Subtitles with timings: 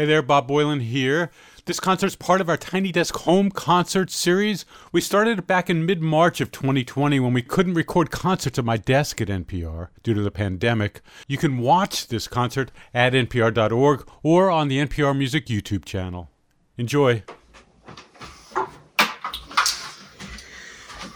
[0.00, 1.30] Hey there, Bob Boilen here.
[1.66, 4.64] This concert's part of our Tiny Desk Home Concert Series.
[4.92, 8.64] We started it back in mid March of 2020 when we couldn't record concerts at
[8.64, 11.02] my desk at NPR due to the pandemic.
[11.28, 16.30] You can watch this concert at npr.org or on the NPR Music YouTube channel.
[16.78, 17.22] Enjoy.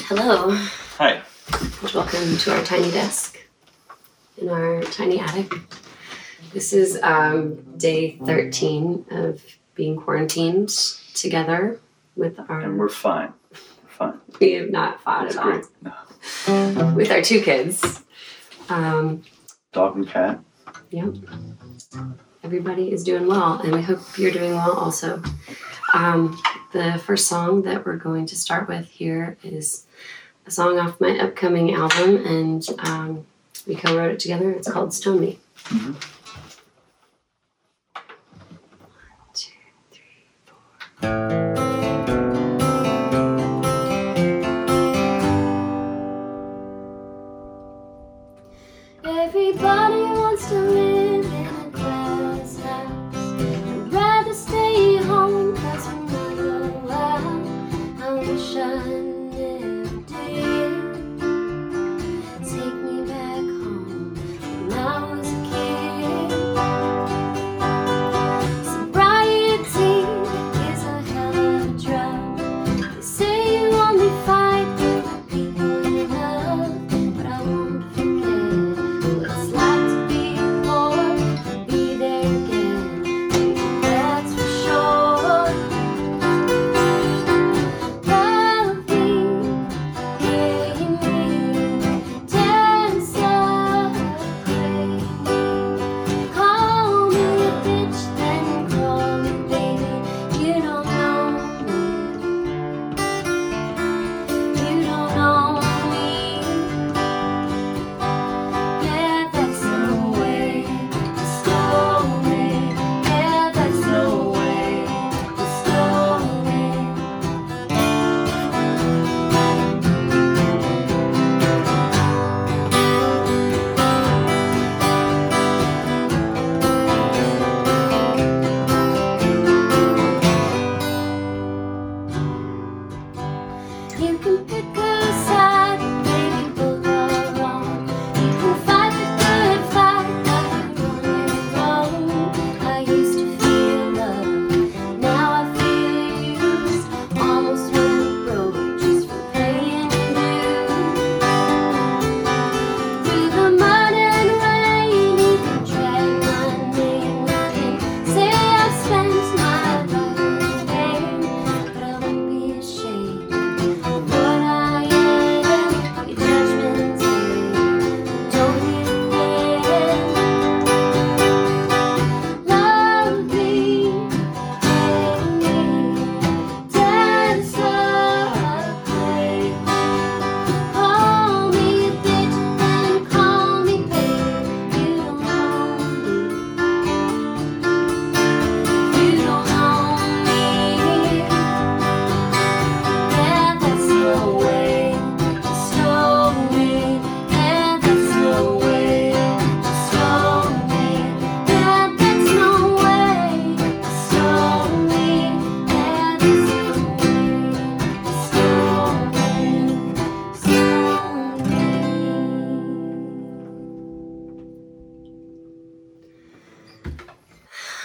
[0.00, 0.54] Hello,
[0.98, 1.22] Hi.
[1.62, 3.38] and welcome to our tiny desk
[4.36, 5.50] in our tiny attic.
[6.52, 9.42] This is um, day 13 of
[9.74, 10.68] being quarantined
[11.14, 11.78] together
[12.14, 12.60] with our.
[12.60, 13.32] And we're fine.
[13.50, 13.58] We're
[13.88, 14.20] fine.
[14.40, 15.50] We have not fought That's at all.
[15.52, 16.76] great.
[16.78, 16.94] No.
[16.94, 18.02] With our two kids.
[18.68, 19.22] Um,
[19.72, 20.40] Dog and cat.
[20.90, 21.14] Yep.
[22.42, 25.22] Everybody is doing well, and we hope you're doing well also.
[25.92, 26.40] Um,
[26.72, 29.86] the first song that we're going to start with here is
[30.46, 33.26] a song off my upcoming album, and um,
[33.66, 34.50] we co wrote it together.
[34.52, 35.38] It's called Stone Me.
[35.64, 35.96] Mhm.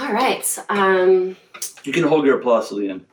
[0.00, 0.58] All right.
[0.68, 1.36] Um,
[1.84, 3.06] You can hold your applause till the end.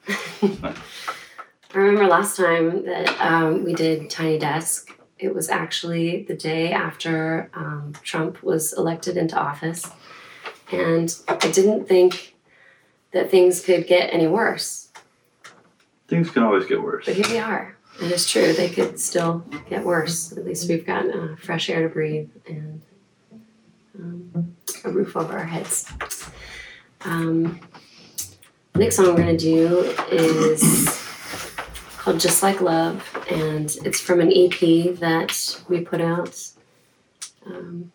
[1.74, 4.90] I remember last time that um, we did Tiny Desk.
[5.18, 9.90] It was actually the day after um, Trump was elected into office.
[10.72, 12.36] And I didn't think
[13.12, 14.90] that things could get any worse.
[16.08, 17.06] Things can always get worse.
[17.06, 17.78] But here we are.
[18.02, 20.32] And it's true, they could still get worse.
[20.36, 22.82] At least we've got uh, fresh air to breathe and
[23.98, 25.86] um, a roof over our heads.
[27.06, 27.60] Um,
[28.74, 30.88] the next song we're going to do is
[31.98, 36.40] called Just Like Love, and it's from an EP that we put out.
[37.46, 37.92] Um,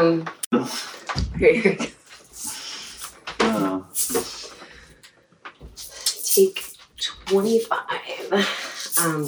[0.00, 0.24] um,
[6.24, 6.74] Take
[7.26, 7.78] 25.
[8.98, 9.22] Um,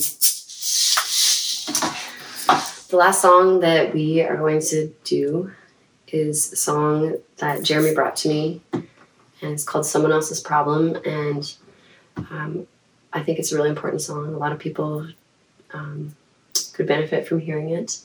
[2.88, 5.52] the last song that we are going to do
[6.08, 8.84] is a song that Jeremy brought to me, and
[9.42, 10.96] it's called Someone Else's Problem.
[11.04, 11.54] And
[12.16, 12.66] um,
[13.12, 14.34] I think it's a really important song.
[14.34, 15.08] A lot of people
[15.72, 16.14] um,
[16.72, 17.98] could benefit from hearing it.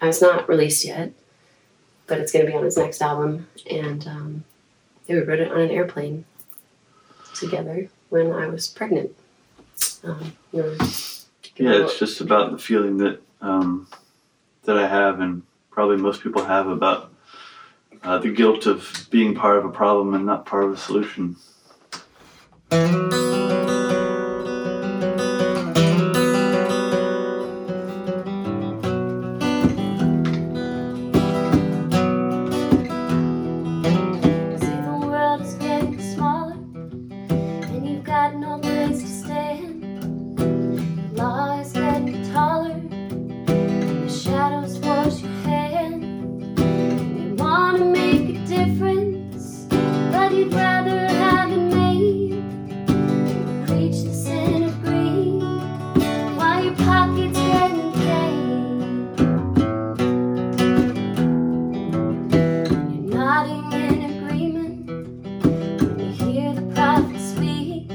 [0.00, 1.12] Uh, it's not released yet,
[2.12, 3.48] but it's going to be on his next album.
[3.70, 4.44] And um,
[5.06, 6.26] yeah, we wrote it on an airplane
[7.34, 9.16] together when I was pregnant.
[10.04, 10.76] Um, you know,
[11.56, 13.88] yeah, it's just about the feeling that um,
[14.64, 17.14] that I have, and probably most people have about
[18.02, 21.36] uh, the guilt of being part of a problem and not part of a solution.
[50.42, 52.42] You'd rather have it made.
[53.66, 55.40] Preach the sin of greed,
[56.64, 57.92] your pockets getting.
[62.90, 64.86] You're nodding in agreement
[65.80, 66.62] when you hear the
[67.18, 67.88] speak.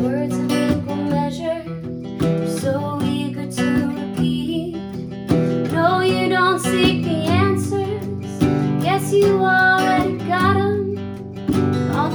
[0.00, 1.64] Words of equal measure,
[2.60, 3.66] so eager to
[3.98, 4.76] repeat.
[5.72, 7.80] No, you don't seek the answers.
[9.12, 9.59] You already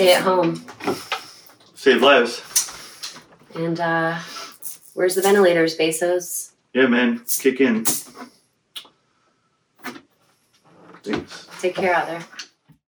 [0.00, 0.64] stay at home.
[1.74, 2.42] Save lives.
[3.54, 4.18] And uh,
[4.94, 6.52] where's the ventilators, Bezos?
[6.72, 7.22] Yeah, man.
[7.38, 7.84] Kick in.
[11.02, 11.48] Thanks.
[11.60, 12.24] Take care out there.